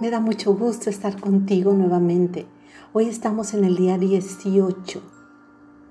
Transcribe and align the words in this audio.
Me 0.00 0.10
da 0.10 0.18
mucho 0.18 0.54
gusto 0.54 0.88
estar 0.88 1.20
contigo 1.20 1.74
nuevamente. 1.74 2.46
Hoy 2.94 3.06
estamos 3.10 3.52
en 3.52 3.64
el 3.66 3.76
día 3.76 3.98
18 3.98 5.02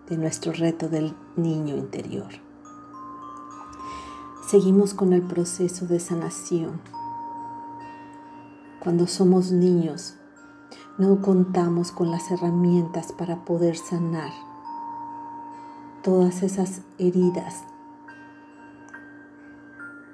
de 0.09 0.17
nuestro 0.17 0.51
reto 0.51 0.89
del 0.89 1.15
niño 1.35 1.77
interior. 1.77 2.29
Seguimos 4.47 4.95
con 4.95 5.13
el 5.13 5.21
proceso 5.21 5.85
de 5.85 5.99
sanación. 5.99 6.81
Cuando 8.79 9.05
somos 9.05 9.51
niños, 9.51 10.15
no 10.97 11.21
contamos 11.21 11.91
con 11.91 12.09
las 12.09 12.31
herramientas 12.31 13.11
para 13.11 13.45
poder 13.45 13.77
sanar 13.77 14.31
todas 16.01 16.41
esas 16.41 16.81
heridas 16.97 17.63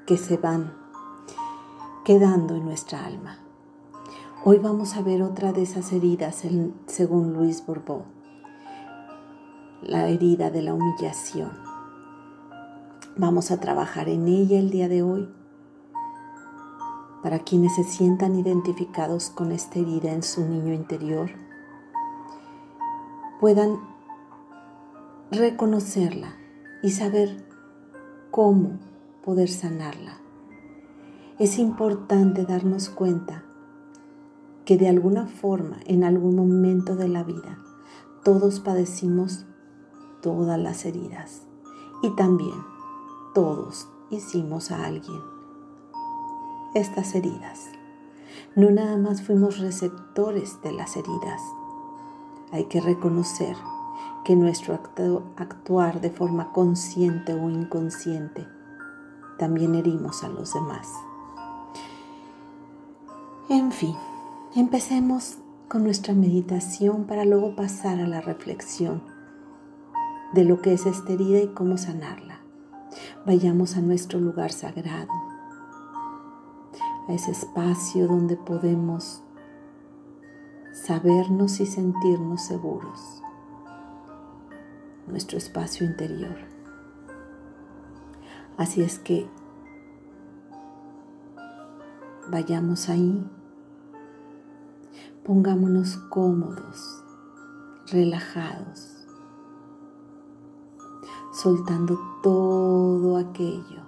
que 0.05 0.18
se 0.18 0.36
van 0.36 0.73
quedando 2.04 2.56
en 2.56 2.66
nuestra 2.66 3.06
alma. 3.06 3.45
Hoy 4.48 4.60
vamos 4.60 4.96
a 4.96 5.02
ver 5.02 5.24
otra 5.24 5.54
de 5.54 5.64
esas 5.64 5.92
heridas 5.92 6.44
según 6.86 7.34
Luis 7.34 7.66
Bourbeau, 7.66 8.04
la 9.82 10.08
herida 10.08 10.52
de 10.52 10.62
la 10.62 10.76
humillación. 10.76 11.50
Vamos 13.18 13.50
a 13.50 13.60
trabajar 13.60 14.08
en 14.08 14.28
ella 14.28 14.60
el 14.60 14.70
día 14.70 14.88
de 14.88 15.02
hoy 15.02 15.28
para 17.24 17.40
quienes 17.40 17.74
se 17.74 17.84
sientan 17.86 18.36
identificados 18.36 19.32
con 19.32 19.52
esta 19.52 19.80
herida 19.80 20.12
en 20.12 20.21
su 20.21 20.46
niño 20.46 20.74
interior, 20.74 21.32
puedan 23.40 23.80
reconocerla 25.32 26.36
y 26.84 26.92
saber 26.92 27.48
cómo 28.30 28.78
poder 29.24 29.50
sanarla. 29.50 30.20
Es 31.40 31.57
importante 31.57 32.46
darnos 32.46 32.90
cuenta 32.90 33.45
que 34.66 34.78
de 34.78 34.90
alguna 34.90 35.28
forma, 35.28 35.78
en 35.86 36.04
algún 36.04 36.36
momento 36.36 36.96
de 36.96 37.08
la 37.08 37.24
vida, 37.24 37.60
todos 38.24 38.60
padecimos 38.60 39.46
todas 40.22 40.60
las 40.60 40.86
heridas 40.86 41.44
y 42.02 42.10
también 42.16 42.58
todos 43.34 43.88
hicimos 44.10 44.72
a 44.72 44.86
alguien 44.86 45.22
estas 46.74 47.16
heridas. 47.16 47.70
No 48.56 48.72
nada 48.72 48.98
más 48.98 49.22
fuimos 49.22 49.60
receptores 49.60 50.62
de 50.62 50.72
las 50.72 50.98
heridas. 50.98 51.42
Hay 52.52 52.66
que 52.66 52.82
reconocer 52.82 53.56
que 54.24 54.36
nuestro 54.36 54.74
actuar 55.38 56.02
de 56.02 56.10
forma 56.10 56.52
consciente 56.52 57.34
o 57.34 57.50
inconsciente 57.50 58.48
también 59.38 59.76
herimos 59.76 60.24
a 60.24 60.30
los 60.30 60.54
demás. 60.54 60.90
En 63.50 63.72
fin, 63.72 63.96
empecemos 64.61 65.38
con 65.67 65.84
nuestra 65.84 66.14
meditación 66.14 67.06
para 67.06 67.25
luego 67.25 67.56
pasar 67.56 68.00
a 68.00 68.08
la 68.08 68.22
reflexión 68.22 69.03
de 70.34 70.44
lo 70.44 70.62
que 70.62 70.73
es 70.73 70.86
esta 70.86 71.14
herida 71.14 71.39
y 71.39 71.47
cómo 71.50 71.78
sanarla. 71.78 72.39
Vayamos 73.25 73.75
a 73.75 73.81
nuestro 73.81 74.20
lugar 74.20 74.52
sagrado, 74.52 75.12
a 77.08 77.14
ese 77.14 77.31
espacio 77.31 78.08
donde 78.08 78.38
podemos 78.38 79.23
sabernos 80.73 81.59
y 81.59 81.66
sentirnos 81.66 82.42
seguros, 82.42 83.22
nuestro 85.08 85.38
espacio 85.38 85.86
interior. 85.86 86.38
Así 88.58 88.81
es 88.81 89.00
que 89.00 89.28
vayamos 92.30 92.90
ahí, 92.90 93.30
pongámonos 95.26 95.98
cómodos, 96.09 97.04
relajados, 97.92 99.08
soltando 101.34 102.00
todo 102.24 103.18
aquello 103.18 103.84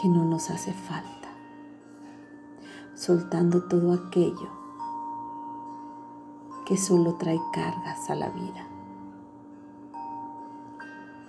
que 0.00 0.08
no 0.08 0.24
nos 0.24 0.48
hace 0.50 0.72
falta 0.72 1.22
soltando 3.02 3.64
todo 3.64 3.92
aquello 3.92 4.48
que 6.64 6.76
solo 6.76 7.14
trae 7.14 7.40
cargas 7.52 8.08
a 8.08 8.14
la 8.14 8.28
vida. 8.28 8.66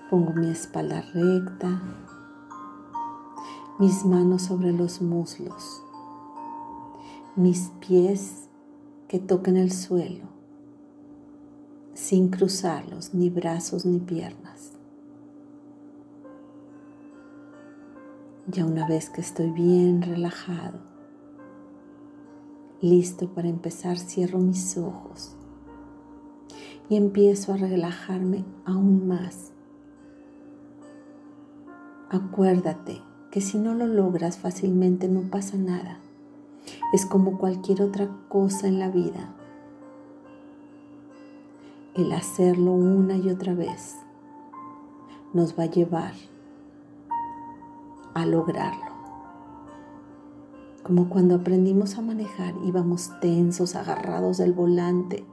Pongo 0.10 0.34
mi 0.34 0.50
espalda 0.52 1.02
recta, 1.14 1.82
mis 3.80 4.06
manos 4.06 4.44
sobre 4.44 4.72
los 4.72 5.02
muslos, 5.02 5.83
mis 7.36 7.72
pies 7.86 8.50
que 9.08 9.20
toquen 9.20 9.58
el 9.58 9.72
suelo, 9.72 10.26
sin 11.94 12.30
cruzarlos, 12.30 13.14
ni 13.14 13.30
brazos 13.30 13.86
ni 13.86 14.00
piernas. 14.00 14.72
Ya 18.48 18.66
una 18.66 18.88
vez 18.88 19.10
que 19.10 19.22
estoy 19.22 19.52
bien 19.52 20.02
relajado, 20.02 20.94
Listo 22.84 23.30
para 23.30 23.48
empezar, 23.48 23.98
cierro 23.98 24.40
mis 24.40 24.78
ojos 24.78 25.38
y 26.90 26.98
empiezo 26.98 27.54
a 27.54 27.56
relajarme 27.56 28.44
aún 28.66 29.08
más. 29.08 29.54
Acuérdate 32.10 33.02
que 33.32 33.40
si 33.40 33.58
no 33.58 33.74
lo 33.74 33.88
logras 33.88 34.38
fácilmente 34.38 35.08
no 35.08 35.22
pasa 35.32 35.56
nada. 35.56 36.03
Es 36.94 37.06
como 37.06 37.38
cualquier 37.38 37.82
otra 37.82 38.08
cosa 38.30 38.68
en 38.68 38.80
la 38.80 38.90
vida. 38.90 39.36
El 41.96 42.14
hacerlo 42.14 42.72
una 42.72 43.18
y 43.18 43.30
otra 43.30 43.54
vez 43.54 43.98
nos 45.34 45.60
va 45.60 45.64
a 45.64 45.72
llevar 45.72 46.14
a 48.14 48.26
lograrlo 48.26 48.94
como 50.84 51.08
cuando 51.08 51.36
aprendimos 51.36 51.98
a 51.98 52.02
manejar, 52.02 52.54
íbamos 52.66 53.12
tensos, 53.22 53.76
agarrados 53.76 54.38
del 54.38 54.52
volante, 54.52 55.26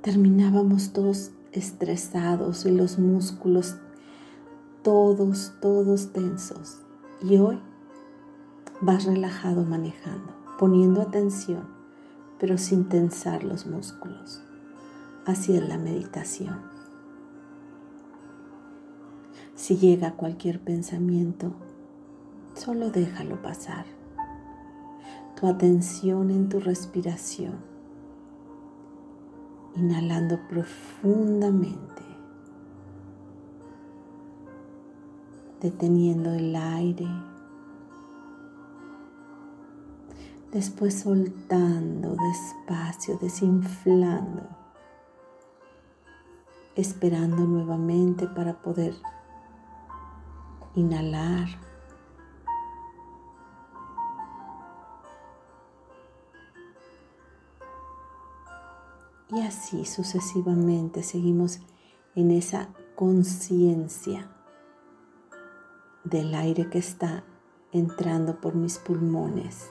terminábamos 0.00 0.94
todos 0.94 1.32
estresados 1.52 2.64
y 2.64 2.70
los 2.70 2.98
músculos 2.98 3.76
todos, 4.82 5.52
todos 5.60 6.12
tensos. 6.12 6.80
Y 7.20 7.36
hoy 7.36 7.60
vas 8.80 9.04
relajado 9.04 9.64
manejando, 9.64 10.32
poniendo 10.58 11.00
atención, 11.00 11.68
pero 12.38 12.58
sin 12.58 12.88
tensar 12.88 13.44
los 13.44 13.66
músculos. 13.66 14.42
Así 15.24 15.56
es 15.56 15.66
la 15.68 15.78
meditación. 15.78 16.60
Si 19.54 19.76
llega 19.76 20.12
cualquier 20.12 20.60
pensamiento, 20.60 21.52
solo 22.54 22.90
déjalo 22.90 23.40
pasar 23.40 23.86
tu 25.38 25.46
atención 25.46 26.30
en 26.32 26.48
tu 26.48 26.58
respiración, 26.58 27.54
inhalando 29.76 30.40
profundamente, 30.48 32.02
deteniendo 35.60 36.32
el 36.32 36.56
aire, 36.56 37.06
después 40.52 41.00
soltando 41.00 42.16
despacio, 42.16 43.18
desinflando, 43.18 44.48
esperando 46.74 47.44
nuevamente 47.44 48.26
para 48.26 48.60
poder 48.62 48.94
inhalar. 50.74 51.48
Y 59.30 59.40
así 59.42 59.84
sucesivamente 59.84 61.02
seguimos 61.02 61.60
en 62.14 62.30
esa 62.30 62.70
conciencia 62.96 64.28
del 66.04 66.34
aire 66.34 66.70
que 66.70 66.78
está 66.78 67.24
entrando 67.72 68.40
por 68.40 68.54
mis 68.54 68.78
pulmones, 68.78 69.70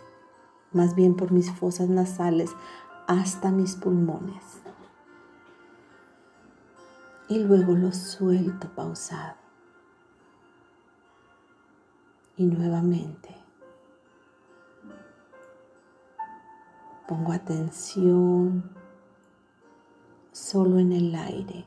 más 0.72 0.96
bien 0.96 1.16
por 1.16 1.32
mis 1.32 1.52
fosas 1.52 1.90
nasales 1.90 2.52
hasta 3.08 3.52
mis 3.52 3.76
pulmones. 3.76 4.62
Y 7.30 7.40
luego 7.40 7.74
lo 7.74 7.92
suelto 7.92 8.70
pausado. 8.70 9.36
Y 12.38 12.46
nuevamente 12.46 13.36
pongo 17.08 17.32
atención 17.32 18.70
solo 20.32 20.78
en 20.78 20.92
el 20.92 21.16
aire 21.16 21.66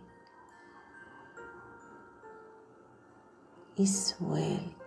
y 3.77 3.87
suelto. 3.87 4.80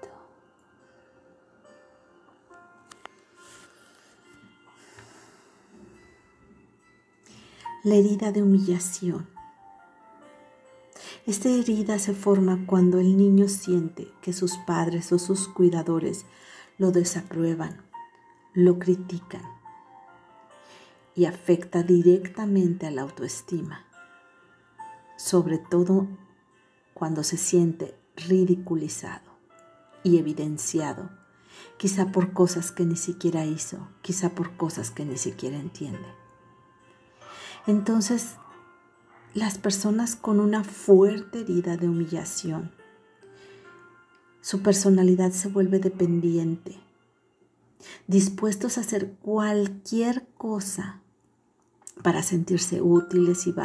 La 7.86 7.96
herida 7.96 8.32
de 8.32 8.42
humillación. 8.42 9.28
Esta 11.26 11.50
herida 11.50 12.00
se 12.00 12.14
forma 12.14 12.66
cuando 12.66 12.98
el 12.98 13.18
niño 13.18 13.50
siente 13.50 14.08
que 14.22 14.32
sus 14.32 14.56
padres 14.60 15.12
o 15.12 15.20
sus 15.20 15.50
cuidadores 15.50 16.26
lo 16.78 16.94
desaprueban, 16.94 17.82
lo 18.54 18.80
critican 18.80 19.42
y 21.14 21.26
afecta 21.26 21.84
directamente 21.84 22.88
a 22.88 22.92
la 22.92 23.02
autoestima, 23.02 23.86
sobre 25.18 25.58
todo 25.58 26.08
cuando 26.94 27.26
se 27.26 27.36
siente 27.36 28.00
ridiculizado 28.16 29.30
y 30.04 30.20
evidenciado, 30.20 31.10
quizá 31.76 32.14
por 32.14 32.32
cosas 32.32 32.72
que 32.72 32.86
ni 32.86 32.96
siquiera 32.96 33.44
hizo, 33.44 33.90
quizá 34.02 34.30
por 34.30 34.56
cosas 34.56 34.90
que 34.90 35.04
ni 35.04 35.18
siquiera 35.18 35.58
entiende. 35.58 36.23
Entonces, 37.66 38.36
las 39.34 39.58
personas 39.58 40.16
con 40.16 40.40
una 40.40 40.64
fuerte 40.64 41.42
herida 41.42 41.78
de 41.78 41.88
humillación, 41.88 42.72
su 44.42 44.62
personalidad 44.62 45.32
se 45.32 45.48
vuelve 45.48 45.80
dependiente, 45.80 46.78
dispuestos 48.08 48.78
a 48.78 48.82
hacer 48.82 49.14
cualquier 49.22 50.28
cosa 50.38 51.00
para 52.02 52.22
sentirse 52.22 52.82
útiles 52.82 53.48
y, 53.48 53.56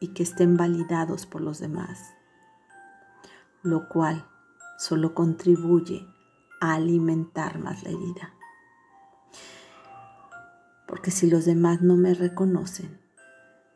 y 0.00 0.08
que 0.08 0.22
estén 0.22 0.58
validados 0.58 1.24
por 1.24 1.40
los 1.40 1.58
demás, 1.58 1.98
lo 3.62 3.88
cual 3.88 4.28
solo 4.78 5.14
contribuye 5.14 6.06
a 6.60 6.74
alimentar 6.74 7.58
más 7.58 7.82
la 7.82 7.90
herida. 7.90 8.34
Porque 10.86 11.10
si 11.10 11.28
los 11.28 11.46
demás 11.46 11.80
no 11.80 11.96
me 11.96 12.12
reconocen, 12.12 13.05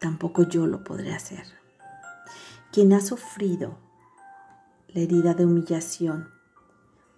tampoco 0.00 0.42
yo 0.42 0.66
lo 0.66 0.82
podré 0.82 1.14
hacer. 1.14 1.44
Quien 2.72 2.92
ha 2.92 3.00
sufrido 3.00 3.78
la 4.88 5.02
herida 5.02 5.34
de 5.34 5.44
humillación 5.44 6.28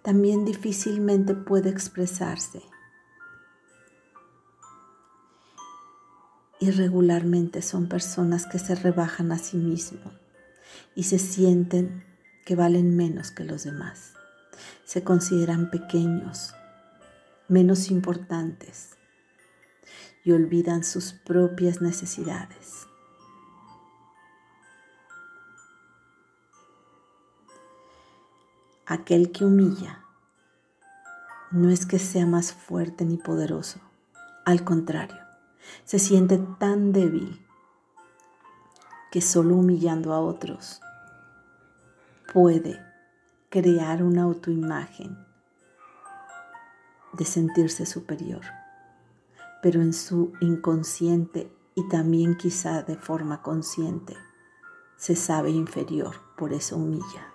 también 0.03 0.45
difícilmente 0.45 1.33
puede 1.33 1.69
expresarse. 1.69 2.61
Irregularmente 6.59 7.61
son 7.61 7.87
personas 7.87 8.45
que 8.45 8.59
se 8.59 8.75
rebajan 8.75 9.31
a 9.31 9.37
sí 9.37 9.57
mismos 9.57 10.13
y 10.95 11.03
se 11.03 11.19
sienten 11.19 12.03
que 12.45 12.55
valen 12.55 12.95
menos 12.95 13.31
que 13.31 13.43
los 13.43 13.63
demás. 13.63 14.13
Se 14.83 15.03
consideran 15.03 15.71
pequeños, 15.71 16.53
menos 17.47 17.89
importantes 17.89 18.97
y 20.23 20.31
olvidan 20.31 20.83
sus 20.83 21.13
propias 21.13 21.81
necesidades. 21.81 22.87
Aquel 28.85 29.31
que 29.31 29.45
humilla 29.45 30.03
no 31.51 31.69
es 31.69 31.85
que 31.85 31.99
sea 31.99 32.25
más 32.25 32.53
fuerte 32.53 33.05
ni 33.05 33.17
poderoso, 33.17 33.79
al 34.45 34.63
contrario, 34.63 35.21
se 35.85 35.99
siente 35.99 36.37
tan 36.59 36.91
débil 36.91 37.45
que 39.11 39.21
solo 39.21 39.55
humillando 39.55 40.13
a 40.13 40.19
otros 40.19 40.81
puede 42.33 42.83
crear 43.49 44.01
una 44.01 44.23
autoimagen 44.23 45.17
de 47.13 47.23
sentirse 47.23 47.85
superior, 47.85 48.41
pero 49.63 49.81
en 49.81 49.93
su 49.93 50.33
inconsciente 50.41 51.49
y 51.73 51.87
también 51.87 52.35
quizá 52.35 52.83
de 52.83 52.97
forma 52.97 53.41
consciente 53.41 54.17
se 54.97 55.15
sabe 55.15 55.51
inferior, 55.51 56.15
por 56.37 56.51
eso 56.51 56.75
humilla. 56.75 57.33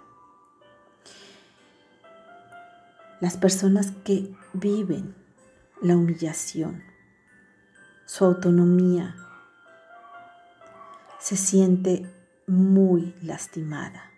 Las 3.20 3.38
personas 3.38 3.92
que 4.04 4.36
viven 4.52 5.14
la 5.80 5.96
humillación, 5.96 6.82
su 8.04 8.26
autonomía, 8.26 9.16
se 11.18 11.36
siente 11.36 12.06
muy 12.46 13.14
lastimada 13.22 14.12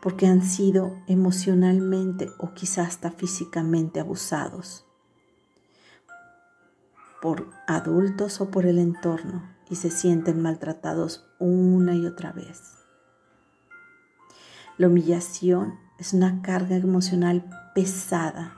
porque 0.00 0.26
han 0.26 0.42
sido 0.42 0.96
emocionalmente 1.06 2.30
o 2.38 2.54
quizás 2.54 2.88
hasta 2.88 3.10
físicamente 3.10 4.00
abusados 4.00 4.86
por 7.20 7.50
adultos 7.66 8.40
o 8.40 8.50
por 8.50 8.64
el 8.64 8.78
entorno 8.78 9.42
y 9.68 9.76
se 9.76 9.90
sienten 9.90 10.40
maltratados 10.40 11.26
una 11.38 11.94
y 11.94 12.06
otra 12.06 12.32
vez. 12.32 12.78
La 14.78 14.88
humillación 14.88 15.78
es 15.98 16.14
una 16.14 16.40
carga 16.40 16.76
emocional 16.76 17.44
pesada 17.74 18.56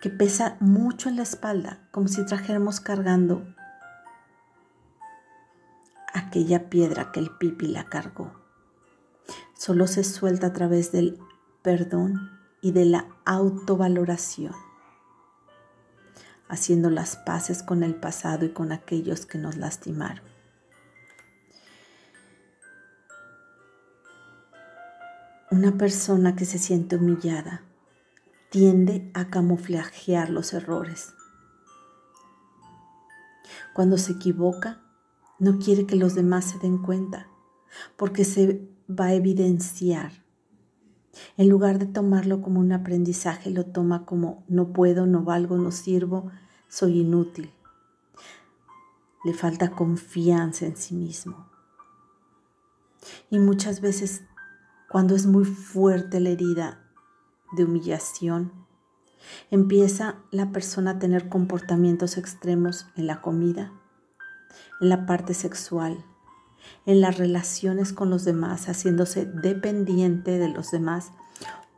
que 0.00 0.10
pesa 0.10 0.56
mucho 0.58 1.08
en 1.08 1.16
la 1.16 1.22
espalda, 1.22 1.88
como 1.92 2.08
si 2.08 2.26
trajéramos 2.26 2.80
cargando 2.80 3.46
aquella 6.12 6.68
piedra 6.68 7.12
que 7.12 7.20
el 7.20 7.30
pipi 7.30 7.68
la 7.68 7.84
cargó 7.84 8.41
solo 9.62 9.86
se 9.86 10.02
suelta 10.02 10.48
a 10.48 10.52
través 10.52 10.90
del 10.90 11.20
perdón 11.62 12.32
y 12.60 12.72
de 12.72 12.84
la 12.84 13.06
autovaloración, 13.24 14.56
haciendo 16.48 16.90
las 16.90 17.14
paces 17.14 17.62
con 17.62 17.84
el 17.84 17.94
pasado 17.94 18.44
y 18.44 18.48
con 18.48 18.72
aquellos 18.72 19.24
que 19.24 19.38
nos 19.38 19.56
lastimaron. 19.56 20.24
Una 25.52 25.78
persona 25.78 26.34
que 26.34 26.44
se 26.44 26.58
siente 26.58 26.96
humillada 26.96 27.62
tiende 28.50 29.12
a 29.14 29.30
camuflajear 29.30 30.28
los 30.28 30.54
errores. 30.54 31.14
Cuando 33.74 33.96
se 33.96 34.14
equivoca, 34.14 34.80
no 35.38 35.60
quiere 35.60 35.86
que 35.86 35.94
los 35.94 36.16
demás 36.16 36.46
se 36.46 36.58
den 36.58 36.78
cuenta, 36.78 37.28
porque 37.96 38.24
se 38.24 38.72
va 38.98 39.06
a 39.06 39.14
evidenciar. 39.14 40.12
En 41.36 41.48
lugar 41.48 41.78
de 41.78 41.86
tomarlo 41.86 42.40
como 42.40 42.60
un 42.60 42.72
aprendizaje, 42.72 43.50
lo 43.50 43.66
toma 43.66 44.06
como 44.06 44.44
no 44.48 44.72
puedo, 44.72 45.06
no 45.06 45.22
valgo, 45.22 45.56
no 45.56 45.70
sirvo, 45.70 46.30
soy 46.68 47.00
inútil. 47.00 47.52
Le 49.24 49.34
falta 49.34 49.70
confianza 49.70 50.66
en 50.66 50.76
sí 50.76 50.94
mismo. 50.94 51.46
Y 53.30 53.38
muchas 53.38 53.80
veces, 53.80 54.22
cuando 54.90 55.14
es 55.14 55.26
muy 55.26 55.44
fuerte 55.44 56.20
la 56.20 56.30
herida 56.30 56.80
de 57.52 57.64
humillación, 57.64 58.52
empieza 59.50 60.16
la 60.30 60.50
persona 60.50 60.92
a 60.92 60.98
tener 60.98 61.28
comportamientos 61.28 62.16
extremos 62.16 62.86
en 62.96 63.06
la 63.06 63.20
comida, 63.20 63.72
en 64.80 64.88
la 64.88 65.06
parte 65.06 65.34
sexual, 65.34 66.04
en 66.86 67.00
las 67.00 67.18
relaciones 67.18 67.92
con 67.92 68.10
los 68.10 68.24
demás, 68.24 68.68
haciéndose 68.68 69.26
dependiente 69.26 70.38
de 70.38 70.48
los 70.48 70.70
demás 70.70 71.12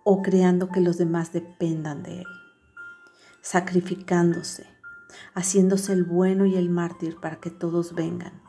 o 0.04 0.22
creando 0.22 0.68
que 0.68 0.80
los 0.80 0.98
demás 0.98 1.32
dependan 1.32 2.02
de 2.02 2.20
él, 2.20 2.26
sacrificándose, 3.40 4.66
haciéndose 5.34 5.92
el 5.92 6.04
bueno 6.04 6.46
y 6.46 6.56
el 6.56 6.70
mártir 6.70 7.18
para 7.20 7.36
que 7.36 7.50
todos 7.50 7.94
vengan. 7.94 8.42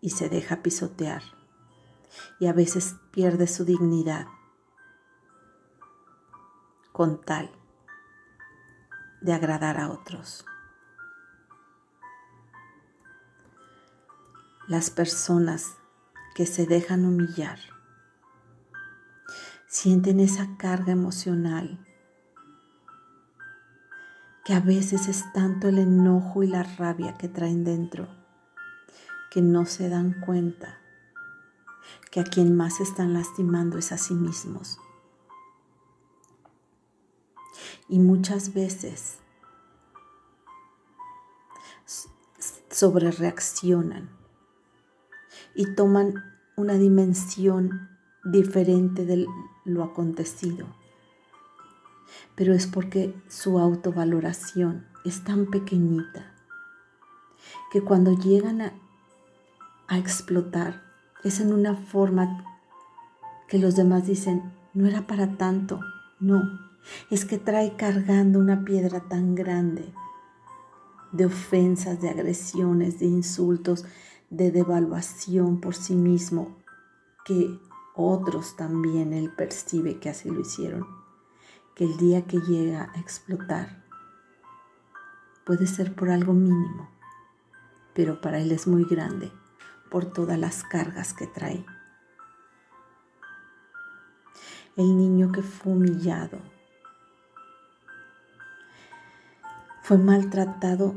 Y 0.00 0.10
se 0.10 0.28
deja 0.28 0.62
pisotear 0.62 1.22
y 2.40 2.46
a 2.46 2.52
veces 2.52 2.96
pierde 3.12 3.46
su 3.46 3.64
dignidad 3.64 4.26
con 6.92 7.20
tal 7.20 7.50
de 9.20 9.32
agradar 9.32 9.78
a 9.78 9.90
otros. 9.90 10.44
Las 14.68 14.90
personas 14.90 15.76
que 16.34 16.46
se 16.46 16.66
dejan 16.66 17.04
humillar 17.04 17.58
sienten 19.66 20.20
esa 20.20 20.56
carga 20.56 20.92
emocional 20.92 21.86
que 24.44 24.54
a 24.54 24.60
veces 24.60 25.08
es 25.08 25.32
tanto 25.32 25.68
el 25.68 25.78
enojo 25.78 26.42
y 26.42 26.46
la 26.46 26.62
rabia 26.62 27.16
que 27.16 27.28
traen 27.28 27.64
dentro 27.64 28.08
que 29.32 29.40
no 29.40 29.64
se 29.64 29.88
dan 29.88 30.20
cuenta 30.20 30.78
que 32.10 32.20
a 32.20 32.24
quien 32.24 32.54
más 32.54 32.80
están 32.80 33.14
lastimando 33.14 33.78
es 33.78 33.90
a 33.90 33.96
sí 33.96 34.12
mismos. 34.12 34.78
Y 37.88 37.98
muchas 37.98 38.52
veces 38.52 39.20
sobre 42.70 43.10
reaccionan 43.10 44.11
y 45.54 45.74
toman 45.74 46.14
una 46.56 46.74
dimensión 46.74 47.88
diferente 48.24 49.04
de 49.04 49.26
lo 49.64 49.82
acontecido. 49.82 50.66
pero 52.34 52.54
es 52.54 52.66
porque 52.66 53.14
su 53.28 53.58
autovaloración 53.58 54.86
es 55.04 55.24
tan 55.24 55.46
pequeñita 55.46 56.32
que 57.70 57.82
cuando 57.82 58.12
llegan 58.12 58.60
a, 58.60 58.72
a 59.88 59.98
explotar 59.98 60.82
es 61.24 61.40
en 61.40 61.52
una 61.52 61.74
forma 61.74 62.44
que 63.48 63.58
los 63.58 63.76
demás 63.76 64.06
dicen, 64.06 64.42
no 64.74 64.86
era 64.86 65.06
para 65.06 65.36
tanto, 65.36 65.80
no, 66.20 66.42
es 67.10 67.24
que 67.24 67.38
trae 67.38 67.76
cargando 67.76 68.38
una 68.38 68.64
piedra 68.64 69.00
tan 69.00 69.34
grande 69.34 69.92
de 71.12 71.26
ofensas, 71.26 72.00
de 72.00 72.08
agresiones, 72.08 72.98
de 72.98 73.06
insultos, 73.06 73.84
de 74.32 74.50
devaluación 74.50 75.60
por 75.60 75.74
sí 75.74 75.94
mismo, 75.94 76.56
que 77.26 77.60
otros 77.94 78.56
también 78.56 79.12
él 79.12 79.30
percibe 79.30 79.98
que 80.00 80.08
así 80.08 80.30
lo 80.30 80.40
hicieron, 80.40 80.86
que 81.74 81.84
el 81.84 81.98
día 81.98 82.22
que 82.26 82.38
llega 82.38 82.90
a 82.94 82.98
explotar 82.98 83.84
puede 85.44 85.66
ser 85.66 85.94
por 85.94 86.08
algo 86.08 86.32
mínimo, 86.32 86.90
pero 87.92 88.22
para 88.22 88.38
él 88.40 88.52
es 88.52 88.66
muy 88.66 88.84
grande 88.84 89.30
por 89.90 90.06
todas 90.06 90.38
las 90.38 90.64
cargas 90.64 91.12
que 91.12 91.26
trae. 91.26 91.66
El 94.76 94.96
niño 94.96 95.30
que 95.30 95.42
fue 95.42 95.74
humillado, 95.74 96.38
fue 99.82 99.98
maltratado 99.98 100.94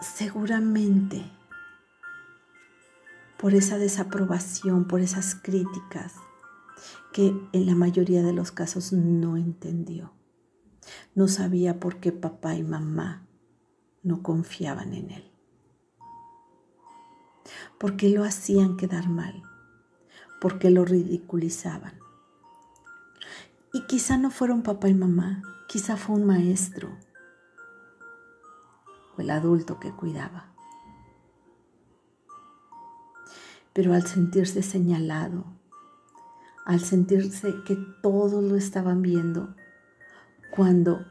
seguramente 0.00 1.37
por 3.38 3.54
esa 3.54 3.78
desaprobación, 3.78 4.86
por 4.86 5.00
esas 5.00 5.34
críticas 5.34 6.14
que 7.12 7.34
en 7.52 7.66
la 7.66 7.74
mayoría 7.74 8.22
de 8.22 8.32
los 8.32 8.50
casos 8.50 8.92
no 8.92 9.36
entendió. 9.36 10.12
No 11.14 11.28
sabía 11.28 11.80
por 11.80 12.00
qué 12.00 12.12
papá 12.12 12.54
y 12.54 12.62
mamá 12.62 13.26
no 14.02 14.22
confiaban 14.22 14.92
en 14.92 15.10
él. 15.10 15.32
¿Por 17.78 17.96
qué 17.96 18.08
lo 18.10 18.24
hacían 18.24 18.76
quedar 18.76 19.08
mal? 19.08 19.42
¿Por 20.40 20.58
qué 20.58 20.70
lo 20.70 20.84
ridiculizaban? 20.84 21.98
Y 23.72 23.86
quizá 23.86 24.16
no 24.16 24.30
fueron 24.30 24.62
papá 24.62 24.88
y 24.88 24.94
mamá, 24.94 25.42
quizá 25.68 25.96
fue 25.96 26.16
un 26.16 26.24
maestro 26.24 26.96
o 29.16 29.20
el 29.20 29.30
adulto 29.30 29.78
que 29.78 29.92
cuidaba. 29.92 30.54
Pero 33.78 33.94
al 33.94 34.04
sentirse 34.04 34.60
señalado, 34.64 35.44
al 36.66 36.80
sentirse 36.80 37.62
que 37.64 37.76
todos 38.02 38.42
lo 38.42 38.56
estaban 38.56 39.02
viendo 39.02 39.54
cuando 40.50 41.06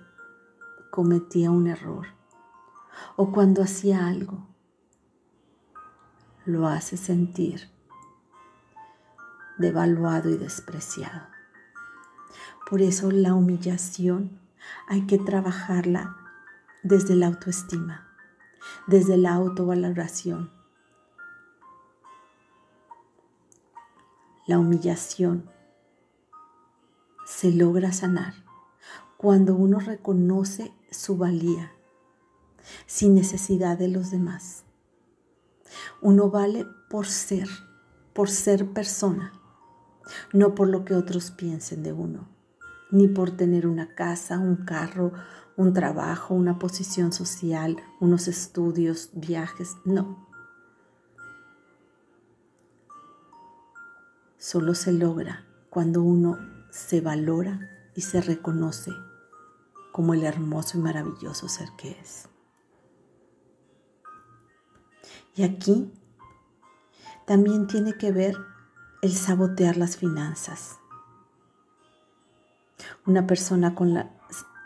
cometía 0.91 1.50
un 1.50 1.67
error 1.67 2.07
o 3.15 3.31
cuando 3.31 3.63
hacía 3.63 4.05
algo, 4.05 4.50
lo 6.43 6.67
hace 6.67 6.97
sentir 6.97 7.69
devaluado 9.57 10.29
y 10.29 10.36
despreciado. 10.36 11.25
Por 12.69 12.81
eso 12.81 13.12
la 13.12 13.33
humillación 13.33 14.41
hay 14.89 15.07
que 15.07 15.17
trabajarla 15.17 16.17
desde 16.83 17.15
la 17.15 17.27
autoestima, 17.27 18.09
desde 18.88 19.15
la 19.15 19.36
autovaloración. 19.36 20.56
La 24.47 24.59
humillación 24.59 25.49
se 27.25 27.51
logra 27.51 27.91
sanar 27.91 28.33
cuando 29.17 29.55
uno 29.55 29.79
reconoce 29.79 30.71
su 30.89 31.17
valía 31.17 31.73
sin 32.85 33.13
necesidad 33.13 33.77
de 33.77 33.89
los 33.89 34.09
demás. 34.09 34.63
Uno 36.01 36.29
vale 36.29 36.65
por 36.89 37.07
ser, 37.07 37.49
por 38.13 38.29
ser 38.29 38.71
persona, 38.71 39.33
no 40.31 40.55
por 40.55 40.69
lo 40.69 40.85
que 40.85 40.95
otros 40.95 41.29
piensen 41.31 41.83
de 41.83 41.91
uno, 41.91 42.29
ni 42.89 43.09
por 43.09 43.31
tener 43.31 43.67
una 43.67 43.95
casa, 43.95 44.39
un 44.39 44.63
carro, 44.63 45.11
un 45.57 45.73
trabajo, 45.73 46.33
una 46.33 46.57
posición 46.57 47.11
social, 47.11 47.75
unos 47.99 48.29
estudios, 48.29 49.09
viajes, 49.11 49.75
no. 49.83 50.26
Solo 54.38 54.75
se 54.75 54.94
logra 54.94 55.46
cuando 55.70 56.03
uno 56.03 56.38
se 56.70 57.01
valora 57.01 57.60
y 57.96 58.01
se 58.01 58.22
reconoce 58.22 58.91
como 59.91 60.13
el 60.13 60.24
hermoso 60.24 60.77
y 60.77 60.82
maravilloso 60.82 61.50
ser 61.50 61.70
que 61.75 61.91
es. 62.00 62.29
Y 65.36 65.41
aquí 65.41 65.91
también 67.25 67.65
tiene 67.65 67.98
que 67.98 68.12
ver 68.12 68.36
el 69.01 69.13
sabotear 69.13 69.75
las 69.75 69.98
finanzas. 69.98 70.77
Una 73.08 73.25
persona 73.25 73.74
con, 73.74 73.96
la, 73.96 74.12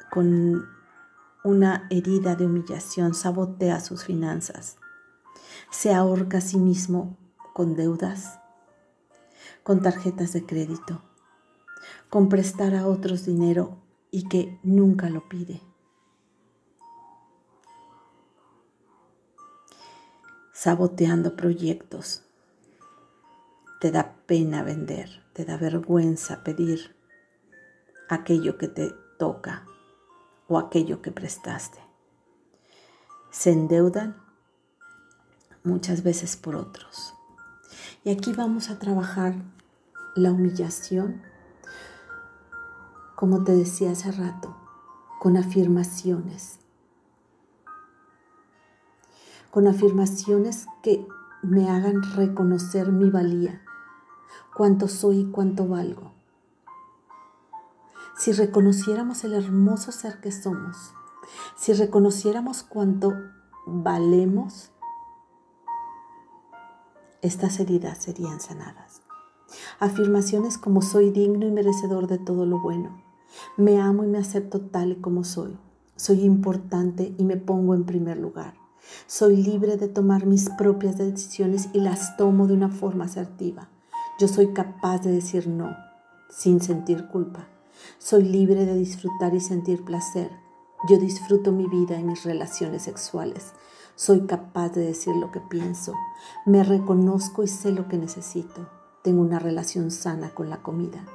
con 0.09 0.67
una 1.45 1.87
herida 1.89 2.35
de 2.35 2.45
humillación 2.45 3.13
sabotea 3.13 3.79
sus 3.79 4.03
finanzas. 4.03 4.75
Se 5.69 5.93
ahorca 5.93 6.39
a 6.39 6.41
sí 6.41 6.57
mismo 6.57 7.17
con 7.53 7.75
deudas, 7.75 8.40
con 9.63 9.81
tarjetas 9.81 10.33
de 10.33 10.45
crédito, 10.45 11.01
con 12.09 12.29
prestar 12.29 12.75
a 12.75 12.87
otros 12.87 13.25
dinero 13.25 13.77
y 14.11 14.27
que 14.27 14.59
nunca 14.63 15.09
lo 15.09 15.27
pide. 15.27 15.61
saboteando 20.61 21.35
proyectos. 21.35 22.21
Te 23.79 23.89
da 23.89 24.13
pena 24.27 24.61
vender, 24.61 25.25
te 25.33 25.43
da 25.43 25.57
vergüenza 25.57 26.43
pedir 26.43 26.95
aquello 28.09 28.59
que 28.59 28.67
te 28.67 28.91
toca 29.17 29.65
o 30.47 30.59
aquello 30.59 31.01
que 31.01 31.11
prestaste. 31.11 31.79
Se 33.31 33.51
endeudan 33.51 34.21
muchas 35.63 36.03
veces 36.03 36.37
por 36.37 36.55
otros. 36.55 37.15
Y 38.03 38.11
aquí 38.11 38.33
vamos 38.33 38.69
a 38.69 38.79
trabajar 38.79 39.35
la 40.15 40.31
humillación, 40.31 41.21
como 43.15 43.43
te 43.43 43.53
decía 43.53 43.91
hace 43.91 44.11
rato, 44.11 44.57
con 45.19 45.37
afirmaciones 45.37 46.61
con 49.51 49.67
afirmaciones 49.67 50.65
que 50.81 51.05
me 51.43 51.69
hagan 51.69 52.01
reconocer 52.15 52.91
mi 52.91 53.09
valía, 53.09 53.61
cuánto 54.55 54.87
soy 54.87 55.19
y 55.19 55.25
cuánto 55.31 55.67
valgo. 55.67 56.13
Si 58.17 58.31
reconociéramos 58.31 59.23
el 59.25 59.33
hermoso 59.33 59.91
ser 59.91 60.21
que 60.21 60.31
somos, 60.31 60.93
si 61.57 61.73
reconociéramos 61.73 62.63
cuánto 62.63 63.13
valemos, 63.65 64.70
estas 67.21 67.59
heridas 67.59 67.97
serían 67.99 68.39
sanadas. 68.39 69.01
Afirmaciones 69.79 70.57
como 70.57 70.81
soy 70.81 71.11
digno 71.11 71.45
y 71.45 71.51
merecedor 71.51 72.07
de 72.07 72.17
todo 72.17 72.45
lo 72.45 72.59
bueno. 72.59 73.01
Me 73.57 73.79
amo 73.79 74.03
y 74.03 74.07
me 74.07 74.17
acepto 74.17 74.61
tal 74.61 74.93
y 74.93 74.95
como 74.95 75.23
soy. 75.23 75.57
Soy 75.95 76.21
importante 76.21 77.13
y 77.17 77.23
me 77.23 77.37
pongo 77.37 77.75
en 77.75 77.85
primer 77.85 78.17
lugar. 78.17 78.55
Soy 79.07 79.37
libre 79.37 79.77
de 79.77 79.87
tomar 79.87 80.25
mis 80.25 80.49
propias 80.49 80.97
decisiones 80.97 81.69
y 81.73 81.79
las 81.79 82.17
tomo 82.17 82.47
de 82.47 82.53
una 82.53 82.69
forma 82.69 83.05
asertiva. 83.05 83.69
Yo 84.19 84.27
soy 84.27 84.53
capaz 84.53 84.99
de 84.99 85.11
decir 85.11 85.47
no 85.47 85.75
sin 86.31 86.61
sentir 86.61 87.07
culpa. 87.07 87.47
Soy 87.99 88.23
libre 88.23 88.65
de 88.65 88.75
disfrutar 88.75 89.33
y 89.35 89.39
sentir 89.39 89.83
placer. 89.83 90.31
Yo 90.89 90.97
disfruto 90.97 91.51
mi 91.51 91.67
vida 91.67 91.99
y 91.99 92.03
mis 92.03 92.23
relaciones 92.23 92.83
sexuales. 92.83 93.53
Soy 94.01 94.21
capaz 94.21 94.69
de 94.69 94.81
decir 94.81 95.15
lo 95.15 95.31
que 95.31 95.39
pienso. 95.39 95.93
Me 96.47 96.63
reconozco 96.63 97.43
y 97.43 97.47
sé 97.47 97.71
lo 97.71 97.87
que 97.87 97.99
necesito. 97.99 98.67
Tengo 99.03 99.21
una 99.21 99.37
relación 99.37 99.91
sana 99.91 100.31
con 100.31 100.49
la 100.49 100.63
comida. 100.63 101.05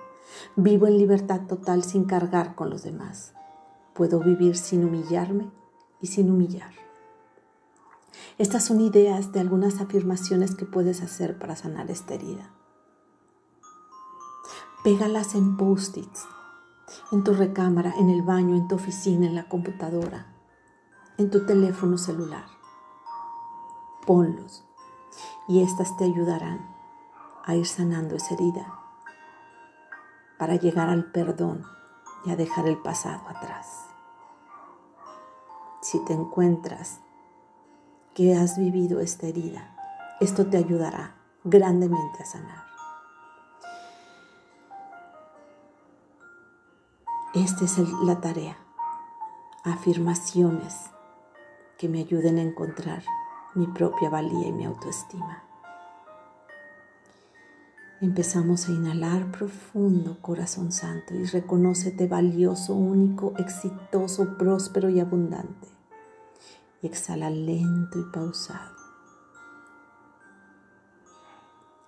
Vivo 0.54 0.86
en 0.86 0.96
libertad 0.96 1.48
total 1.48 1.82
sin 1.82 2.04
cargar 2.04 2.54
con 2.54 2.70
los 2.70 2.84
demás. 2.84 3.32
Puedo 3.92 4.20
vivir 4.20 4.56
sin 4.56 4.84
humillarme 4.84 5.50
y 6.00 6.06
sin 6.06 6.30
humillar. 6.30 6.70
Estas 8.38 8.62
son 8.62 8.80
ideas 8.80 9.32
de 9.32 9.40
algunas 9.40 9.80
afirmaciones 9.80 10.54
que 10.54 10.64
puedes 10.64 11.02
hacer 11.02 11.40
para 11.40 11.56
sanar 11.56 11.90
esta 11.90 12.14
herida. 12.14 12.52
Pégalas 14.84 15.34
en 15.34 15.56
post-its, 15.56 16.24
en 17.10 17.24
tu 17.24 17.32
recámara, 17.32 17.94
en 17.98 18.10
el 18.10 18.22
baño, 18.22 18.54
en 18.54 18.68
tu 18.68 18.76
oficina, 18.76 19.26
en 19.26 19.34
la 19.34 19.48
computadora, 19.48 20.36
en 21.18 21.32
tu 21.32 21.46
teléfono 21.46 21.98
celular. 21.98 22.55
Ponlos 24.06 24.64
y 25.48 25.62
estas 25.62 25.96
te 25.96 26.04
ayudarán 26.04 26.74
a 27.44 27.54
ir 27.54 27.66
sanando 27.66 28.16
esa 28.16 28.34
herida 28.34 28.78
para 30.38 30.56
llegar 30.56 30.88
al 30.88 31.10
perdón 31.10 31.64
y 32.24 32.30
a 32.30 32.36
dejar 32.36 32.66
el 32.66 32.78
pasado 32.78 33.28
atrás. 33.28 33.86
Si 35.80 36.04
te 36.04 36.12
encuentras 36.12 37.00
que 38.14 38.34
has 38.34 38.58
vivido 38.58 39.00
esta 39.00 39.26
herida, 39.26 39.76
esto 40.20 40.46
te 40.46 40.56
ayudará 40.56 41.14
grandemente 41.44 42.22
a 42.22 42.26
sanar. 42.26 42.66
Esta 47.34 47.64
es 47.64 47.78
la 48.02 48.20
tarea. 48.20 48.56
Afirmaciones 49.62 50.90
que 51.76 51.88
me 51.88 52.00
ayuden 52.00 52.38
a 52.38 52.42
encontrar 52.42 53.04
mi 53.56 53.66
propia 53.66 54.10
valía 54.10 54.48
y 54.48 54.52
mi 54.52 54.64
autoestima. 54.66 55.42
Empezamos 58.02 58.68
a 58.68 58.72
inhalar 58.72 59.32
profundo, 59.32 60.18
corazón 60.20 60.70
santo, 60.70 61.14
y 61.14 61.24
reconócete 61.24 62.06
valioso, 62.06 62.74
único, 62.74 63.32
exitoso, 63.38 64.36
próspero 64.36 64.90
y 64.90 65.00
abundante. 65.00 65.68
Y 66.82 66.88
exhala 66.88 67.30
lento 67.30 67.98
y 67.98 68.04
pausado. 68.12 68.76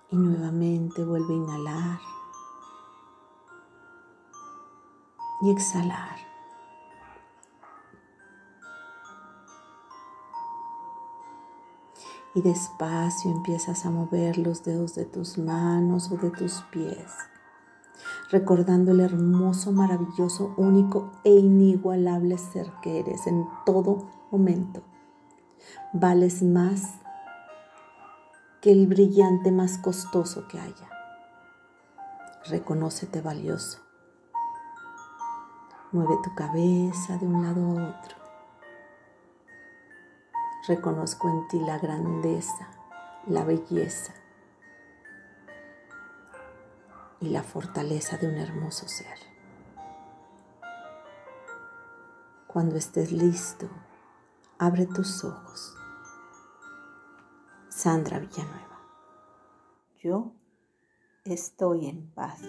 Y 0.09 0.17
nuevamente 0.17 1.05
vuelve 1.05 1.35
a 1.35 1.37
inhalar 1.37 1.99
y 5.43 5.51
exhalar. 5.51 6.28
Y 12.35 12.41
despacio 12.41 13.31
empiezas 13.31 13.85
a 13.85 13.89
mover 13.89 14.37
los 14.37 14.63
dedos 14.63 14.95
de 14.95 15.05
tus 15.05 15.37
manos 15.37 16.11
o 16.11 16.17
de 16.17 16.29
tus 16.29 16.61
pies, 16.71 17.11
recordando 18.29 18.91
el 18.91 18.99
hermoso, 18.99 19.71
maravilloso, 19.71 20.53
único 20.57 21.11
e 21.23 21.31
inigualable 21.31 22.37
ser 22.37 22.71
que 22.81 22.99
eres 22.99 23.25
en 23.25 23.47
todo 23.65 24.07
momento. 24.31 24.83
Vales 25.91 26.43
más 26.43 26.99
que 28.61 28.71
el 28.71 28.87
brillante 28.87 29.51
más 29.51 29.77
costoso 29.77 30.47
que 30.47 30.59
haya. 30.59 30.89
Reconócete 32.45 33.21
valioso. 33.21 33.79
Mueve 35.91 36.15
tu 36.23 36.35
cabeza 36.35 37.17
de 37.17 37.25
un 37.25 37.41
lado 37.41 37.79
a 37.79 37.89
otro. 37.89 38.18
Reconozco 40.69 41.27
en 41.27 41.47
ti 41.47 41.59
la 41.59 41.79
grandeza, 41.79 42.69
la 43.25 43.43
belleza 43.43 44.13
y 47.19 47.29
la 47.29 47.41
fortaleza 47.41 48.17
de 48.17 48.27
un 48.27 48.35
hermoso 48.35 48.87
ser. 48.87 49.17
Cuando 52.45 52.75
estés 52.75 53.11
listo, 53.11 53.67
abre 54.59 54.85
tus 54.85 55.23
ojos 55.23 55.75
Sandra 57.69 58.19
Villanueva. 58.19 58.79
Yo 60.03 60.33
estoy 61.25 61.87
en 61.87 62.11
paz. 62.11 62.41